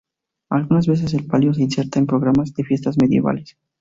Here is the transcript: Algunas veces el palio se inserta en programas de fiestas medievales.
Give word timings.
Algunas 0.49 0.87
veces 0.87 1.13
el 1.13 1.27
palio 1.27 1.53
se 1.53 1.61
inserta 1.61 1.99
en 1.99 2.07
programas 2.07 2.55
de 2.55 2.63
fiestas 2.63 2.97
medievales. 2.99 3.55